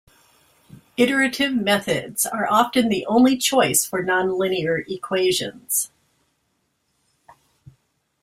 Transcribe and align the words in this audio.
Iterative 0.97 1.53
methods 1.53 2.25
are 2.25 2.51
often 2.51 2.89
the 2.89 3.05
only 3.05 3.37
choice 3.37 3.85
for 3.85 4.03
nonlinear 4.03 4.83
equations. 4.89 5.91